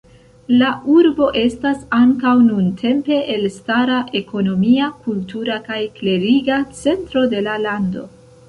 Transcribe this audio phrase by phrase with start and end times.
[0.59, 8.09] La urbo estas ankaŭ nuntempe elstara ekonomia, kultura kaj kleriga centro de la lando.